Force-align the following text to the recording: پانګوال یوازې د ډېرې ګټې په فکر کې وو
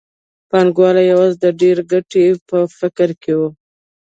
پانګوال 0.49 0.97
یوازې 1.11 1.37
د 1.43 1.45
ډېرې 1.59 1.83
ګټې 1.91 2.25
په 2.49 2.57
فکر 2.79 3.09
کې 3.21 3.33
وو 3.37 3.49